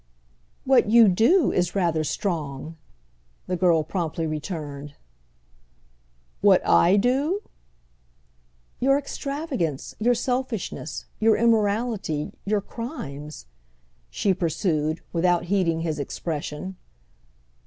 "What 0.65 0.89
you 0.89 1.07
do 1.07 1.51
is 1.51 1.75
rather 1.75 2.03
strong!" 2.03 2.75
the 3.45 3.55
girl 3.55 3.83
promptly 3.83 4.25
returned. 4.25 4.95
"What 6.41 6.65
I 6.67 6.97
do?" 6.97 7.43
"Your 8.79 8.97
extravagance, 8.97 9.93
your 9.99 10.15
selfishness, 10.15 11.05
your 11.19 11.37
immorality, 11.37 12.33
your 12.45 12.61
crimes," 12.61 13.45
she 14.09 14.33
pursued, 14.33 15.01
without 15.13 15.43
heeding 15.43 15.81
his 15.81 15.99
expression. 15.99 16.77